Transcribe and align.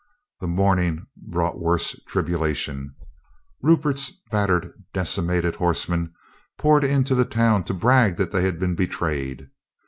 The 0.39 0.47
morning 0.47 1.05
brought 1.15 1.59
worse 1.61 1.91
tribulation. 2.07 2.95
Rupert's 3.61 4.11
battered, 4.31 4.73
decimated 4.95 5.57
horsemen 5.57 6.11
poured 6.57 6.83
into 6.83 7.13
the 7.13 7.23
town 7.23 7.65
to 7.65 7.75
brag 7.75 8.17
that 8.17 8.31
they 8.31 8.41
had 8.41 8.59
been 8.59 8.73
betrayed. 8.73 9.51